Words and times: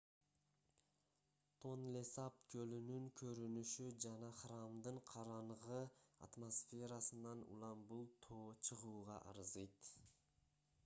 тонлесап 1.63 2.37
көлүнүн 2.53 3.03
көрүнүшү 3.19 3.89
жана 4.05 4.29
храмдын 4.39 4.97
караңгы 5.09 5.81
атмосферасынан 6.29 7.43
улам 7.57 7.83
бул 7.91 8.09
тоо 8.29 8.49
чыгууга 8.69 9.19
арзыйт 9.33 9.91